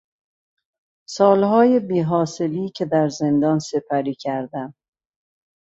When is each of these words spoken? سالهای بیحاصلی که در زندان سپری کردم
سالهای 1.09 1.79
بیحاصلی 1.79 2.69
که 2.69 2.85
در 2.85 3.09
زندان 3.09 3.59
سپری 3.59 4.15
کردم 4.15 4.73